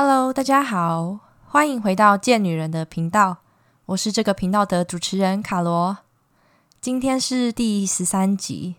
[0.00, 3.38] Hello，大家好，欢迎回到贱女人的频道，
[3.86, 5.98] 我是这个频道的主持人卡罗。
[6.80, 8.76] 今天是第十三集，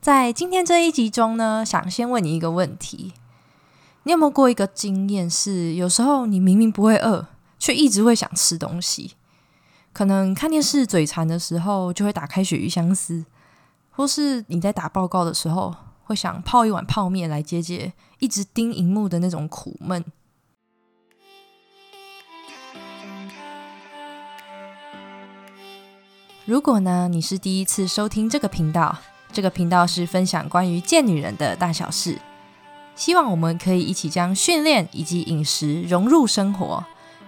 [0.00, 3.12] 在今天这一集中呢，想先问你一个问题：
[4.02, 7.28] 你有没有过一个经验，是有时候你明明不会饿，
[7.60, 9.14] 却一直会想吃东西？
[9.92, 13.24] 可能看电视嘴馋的时候，就会打开鳕鱼香丝，
[13.92, 15.72] 或是你在打报告的时候，
[16.02, 20.04] 会想泡一碗泡面来解解一直盯荧幕的那种苦闷。
[26.48, 28.96] 如果呢，你是第一次收听这个频道，
[29.30, 32.18] 这个频道是分享关于贱女人的大小事，
[32.96, 36.82] 希望我们可以一起将训练以及饮食融入生活，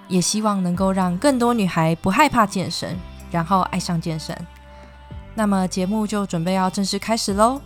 [0.09, 2.97] 也希望能够让更多女孩不害怕健身，
[3.31, 4.35] 然后爱上健身。
[5.35, 7.61] 那么节目就准备要正式开始喽。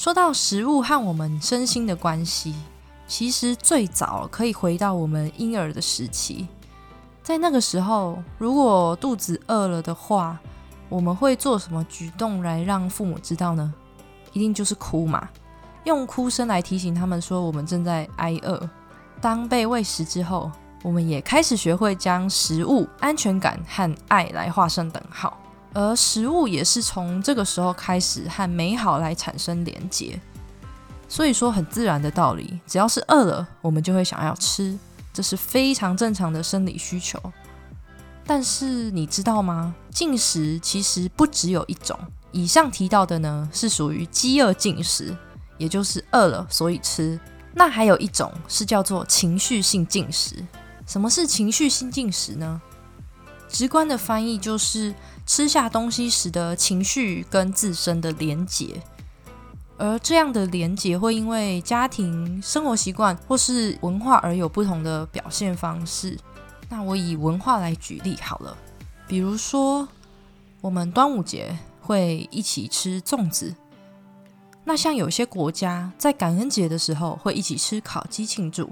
[0.00, 2.54] 说到食物和我们身心的关系，
[3.06, 6.48] 其实最早可以回到我们婴儿的时期。
[7.22, 10.38] 在那个时候，如果肚子饿了的话，
[10.88, 13.74] 我们会做什么举动来让父母知道呢？
[14.32, 15.28] 一定就是哭嘛，
[15.84, 18.70] 用哭声来提醒他们说我们正在挨饿。
[19.20, 20.50] 当被喂食之后，
[20.82, 25.36] 我们也开始学会将食物、安全感和爱来画上等号。
[25.72, 30.18] 而食物也是从这个时候开始和美好来产生连结，
[31.08, 34.76] 所以说很自然的道理，只要是饿了，我们就会想要吃，
[35.12, 37.20] 这是非常正常的生理需求。
[38.26, 39.74] 但是你知道吗？
[39.92, 41.98] 进食其实不只有一种，
[42.32, 45.16] 以上提到的呢是属于饥饿进食，
[45.58, 47.18] 也就是饿了所以吃。
[47.52, 50.36] 那还有一种是叫做情绪性进食。
[50.86, 52.60] 什么是情绪性进食呢？
[53.48, 54.94] 直观的翻译就是
[55.30, 58.82] 吃下东西时的情绪跟自身的连结，
[59.78, 66.18] 而这样的连结会因为家庭生活习惯或是文化而有不同的表现方式。
[66.68, 68.56] 那我以文化来举例好了，
[69.06, 69.86] 比如说
[70.60, 73.54] 我们端午节会一起吃粽子，
[74.64, 78.68] 那像有些国家在感恩节的时候会一起吃烤鸡庆祝，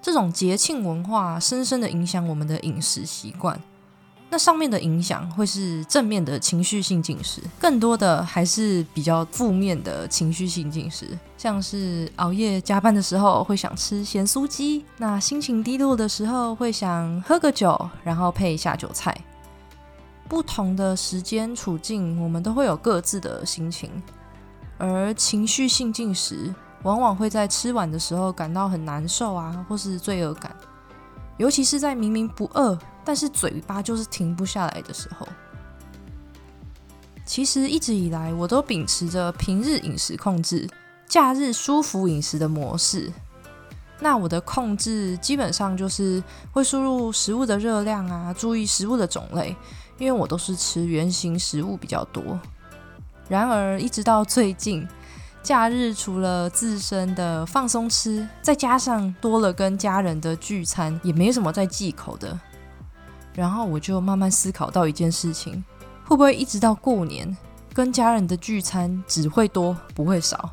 [0.00, 3.60] 这种节庆文化深深的影响我们的饮食习惯。
[4.28, 19.16] 那上面的影响会是正面的情绪性进食，更多的还是比较负面的情绪性进食，像是熬夜加班的时候会想吃咸酥鸡，那心情低落的时候会想喝个酒，然后配一下酒菜。
[20.28, 23.90] 不同的时间处境，我们都会有各自的心情，
[24.76, 30.54] 而情绪性进食往往会在吃完的时候感到很难受啊，或是罪恶感，
[31.36, 32.76] 尤其是在明明不饿。
[33.06, 35.26] 但是嘴巴就是停不下来的时候。
[37.24, 40.68] 其实一直以来，我都秉持着平日饮食控制、
[41.08, 43.12] 假日舒服饮食的模式。
[44.00, 49.56] 那我的控制基本上就是会输入食物的热量啊，注意食物的种类，
[49.98, 52.38] 因为我都是吃原形食物比较多。
[53.28, 54.86] 然而，一直到最近，
[55.42, 62.38] 假日除了自身的放松吃，再加上多了跟家人的聚餐，也没什么在忌口的。
[63.36, 65.62] 然后我就慢慢思考到一件事情：
[66.04, 67.36] 会不会一直到过年
[67.72, 70.50] 跟家人的聚餐只会多不会少？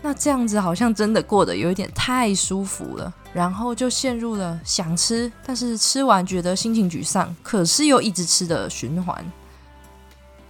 [0.00, 9.24] 那这样子好像真的过得有一点太舒服了，然后就陷入了想吃，但是吃完觉得心情沮丧，可是又一直吃的循环。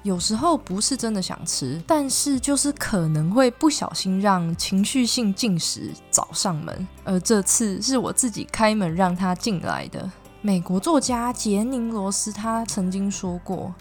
[0.05, 10.09] 有时候不是真的想吃，但是就是可能会不小心让情绪性进食找上门，而这次是我自己开门让他进来的。
[10.41, 13.75] 美国作家杰宁罗斯他曾经说过：“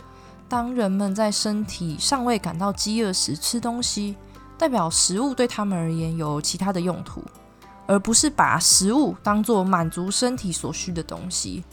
[0.50, 4.16] 当人们在身体尚未感到饥饿时吃东西，
[4.58, 7.22] 代表食物对他们而言有其他的用途，
[7.86, 11.64] 而不是把食物当作满足身体所需的东西。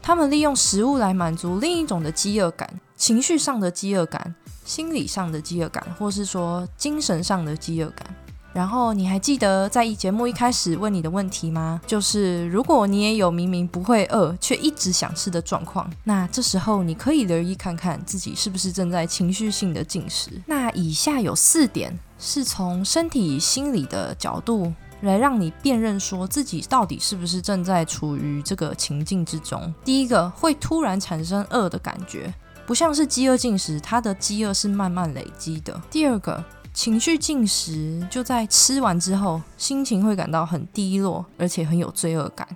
[0.00, 4.32] 他们利用食物来满足另一种的饥饿感，情绪上的饥饿感、
[4.64, 8.06] 心理上的饥饿感，或是说精神上的饥饿感。”
[8.54, 11.80] 然后你还记得在一节目一开始问你的问题吗？
[11.86, 20.30] 就是如果你也有明明不会饿却一直想吃的状况，那这时候你可以留意看看自己是不是正在情绪性的进食。
[20.46, 29.74] 那以下有四点是从身体、心理的角度来让你辨认说自己到底是不是正在处于这个情境之中。
[29.84, 32.32] 第一个会突然产生饿的感觉，
[32.64, 35.82] 不像是饥饿进食，它的饥饿是慢慢累积的。
[35.90, 36.44] 第二个。
[36.74, 42.46] 情绪进食就在吃完之后，心情会感到很低落，而且很有罪恶感。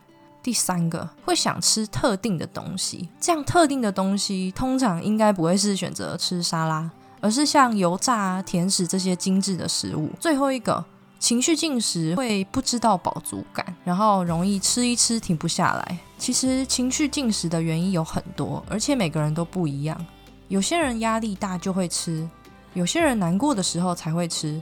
[0.43, 10.11] 第三个会想吃特定的东西，这样特定的东西通常应该不会是选择吃沙拉，而是像油炸、甜食这些精致的食物。
[10.19, 10.85] 最后一个，
[11.21, 15.99] 情绪进食会不知道饱足感，然后容易吃一吃停不下来。
[16.19, 20.05] 其实情绪进食的原因有很多，而且每个人都不一样。
[20.49, 22.27] 有些人压力大就会吃，
[22.75, 24.61] 有些人难过的时候才会吃，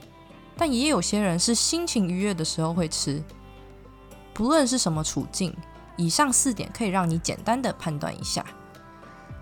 [0.55, 3.23] 但也有些人是心情愉悦的时候会吃。
[4.33, 5.55] 不论是什么处境。
[5.99, 8.45] 以上四点可以让你简单的判断一下，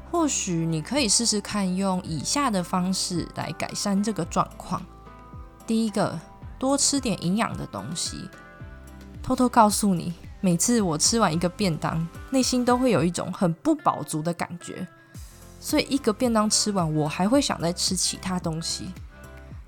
[0.09, 4.81] 或许你可以试试看用以下的方式来改善这个状况。
[5.67, 6.17] 第一个，
[6.57, 8.29] 多吃点营养的东西。
[9.21, 14.87] 偷偷告诉你，每次我吃完一个便当，内心都会有一种很不饱足的感觉，
[15.65, 18.85] 所以一个便当吃完，我还会想再吃其他东西。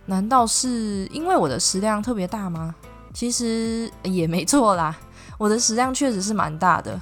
[0.05, 2.75] 难道是因为我的食量特别大吗？
[3.15, 4.95] 其实也没错啦。
[5.39, 7.01] 我的食量确实是蛮大的，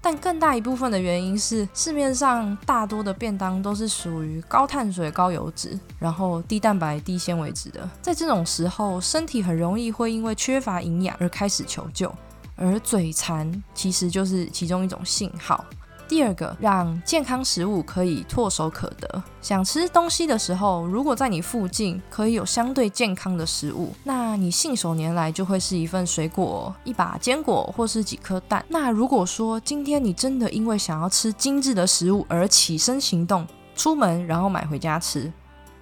[0.00, 7.86] 但更大一部分的原因是市面上大多的便当都是属于高碳水、高油脂，然后低蛋白、低纤维质的。
[8.00, 12.10] 在这种时候，身体很容易会因为缺乏营养而开始求救，
[12.56, 15.62] 而嘴馋其实就是其中一种信号。
[16.10, 19.22] 第二个，让健康食物可以唾手可得。
[19.40, 28.64] 想吃东西的时候，如果在你附近可以有相对健康的食物，那你信手拈来就会是一份水果、一把坚果或是几颗蛋。
[28.66, 33.46] 那如果说今天你真的因为想要吃精致的食物而起身行动，
[33.76, 35.32] 出门然后买回家吃，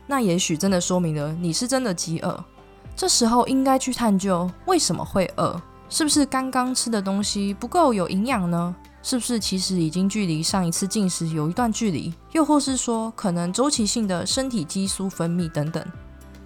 [0.06, 2.44] 那也许真的说明了你是真的饥饿。
[2.94, 5.58] 这时候应该去探究为什么会饿，
[5.88, 8.76] 是不是刚刚吃的东西不够有营养呢？
[9.08, 12.12] 是不是其实已经距离上一次进食有一段距离？
[12.32, 15.82] 又或是说，可能周期性的身体激素分泌等等？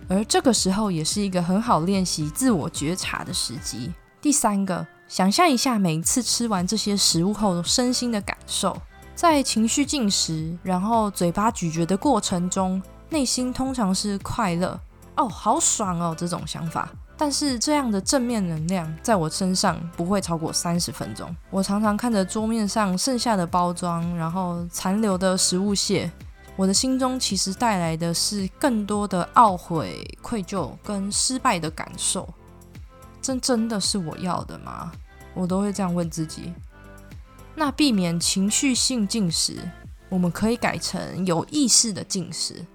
[0.08, 3.92] 而这个时候也是一个很好练习自我觉察的时机。
[4.20, 8.80] 第三个，想象一下每一次吃完这些食物后身心的感受，
[9.16, 14.80] 在情绪进食，然后嘴巴咀嚼的过程中，内心通常是快乐
[15.16, 16.88] 哦，好爽哦这种想法。
[17.24, 21.32] 但是这样的正面能量在我身上不会超过三十分钟。
[21.50, 26.10] 我常常看着桌面上剩下的包装，然后残留的食物屑，
[26.56, 32.28] 我的心中其实带来的是更多的懊悔、愧疚跟失败的感受。
[33.20, 34.90] 这真的是我要的吗？
[35.32, 36.52] 我都会这样问自己。
[37.54, 39.60] 那避免情绪性进食，
[40.08, 42.66] 我们可以改成有意识的进食。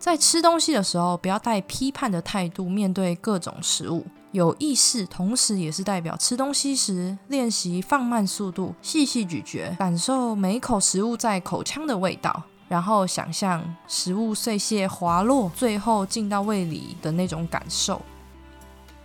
[0.00, 18.00] 在吃东西的时候，不要带批判的态度面对各种食物，有意识，同时也是代表吃东西时练习放慢速度，细细咀嚼，感受每一口食物在口腔的味道，然后想象食物碎屑滑落，最后进到胃里的那种感受。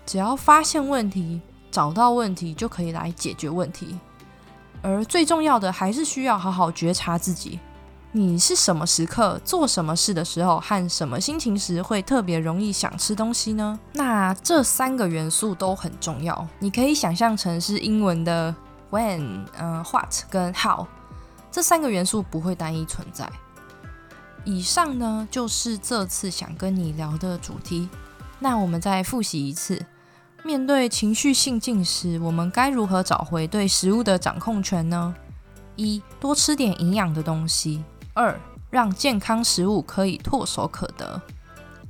[0.06, 4.00] 只要发现问题，找到问题，就可以来解决问题。
[4.82, 7.60] 而最重要的，还是需要好好觉察自己。
[8.18, 13.78] 你是什么时刻做什么事的时候和什么心情时会特别容易想吃东西呢？
[13.92, 16.48] 那这三个元素都很重要。
[16.60, 18.56] 你可以想象成是英文的
[18.90, 20.88] when、嗯 what 跟 how，
[21.52, 23.30] 这三个元素不会单一存在。
[24.46, 27.90] 以上呢就是这次想跟你聊的主题。
[28.40, 29.86] 那我们再复习一次：
[30.42, 35.14] 面对情绪性进食，我们该如何找回对食物的掌控权呢？
[35.76, 37.84] 一多吃点营养的东西。
[38.16, 41.22] 二，让健康食物可以唾手可得。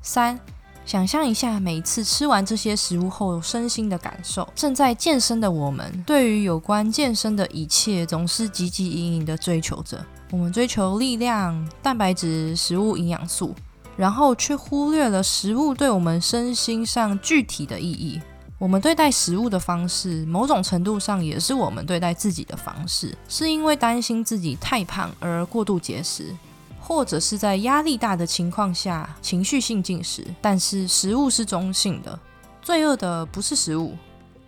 [0.02, 0.40] 三，
[0.84, 4.48] 想象一下每次吃完这些食物后身心的感受。
[4.56, 10.04] 正在健身的我们，对于有关健身的一切总是汲汲营营的追求着。
[10.32, 13.54] 我们追求力量、蛋白质、食物营养素，
[13.96, 18.20] 然后却忽略了食物对我们身心上具体的意义。
[18.58, 23.14] 我们对待食物的方式，某种程度上也是我们对待自己的方式。
[23.28, 26.34] 是因为担心自己太胖而过度节食，
[26.80, 30.26] 或者是在压力大的情况下情绪性进食。
[30.42, 32.18] 但是食物是中性的，
[32.62, 33.94] 罪恶的不是食物，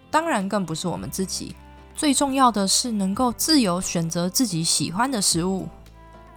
[0.09, 1.53] 当然更不是我们自己。
[1.93, 5.67] 最重要的是能够自由选择自己喜欢的食物。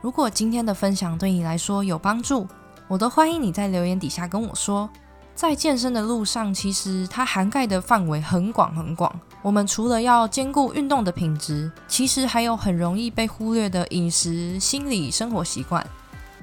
[0.01, 2.49] 如果今天的分享对你来说有帮助，
[2.89, 4.91] 我都欢迎你在留言底下跟我说。
[5.35, 9.11] 在健身的路上，其实它涵盖的范围很广很广。
[9.43, 15.87] 我们除了要兼顾运动的品质，其实还有很容易被忽略的饮食、心理、生活习惯。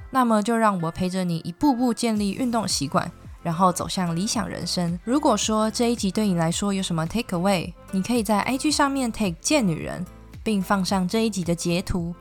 [0.10, 3.12] 那么，就让我陪着你一步步建立运动习惯，
[3.44, 4.98] 然后走向理想人生。
[5.04, 10.04] 如果说这一集对你来说有什么 take away，你可以在 IG 上面 take 贱女人，
[10.44, 12.16] 并放上这一集的截图，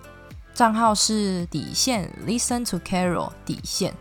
[0.52, 3.94] 账号是底线 Listen to Carol 底线。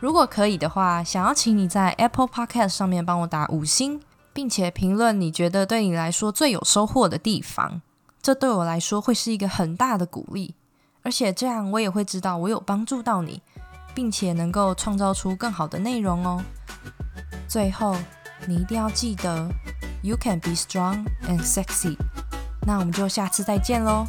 [0.00, 4.00] 如果可以的话，想要请你在 Apple Podcast 上面帮我打五星，
[4.32, 7.82] 并且评论你觉得对你来说最有收获的地方。
[8.22, 10.54] 这对我来说会是一个很大的鼓励，
[11.02, 13.42] 而且这样我也会知道我有帮助到你，
[13.94, 16.42] 并且能够创造出更好的内容哦。
[17.48, 17.96] 最后，
[18.46, 19.48] 你一定要记得
[20.02, 21.96] ，You can be strong and sexy。
[22.66, 24.06] 那我们就下次再见喽。